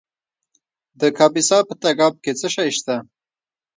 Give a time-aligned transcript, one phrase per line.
[0.99, 2.95] د کاپیسا په تګاب کې څه شی شته؟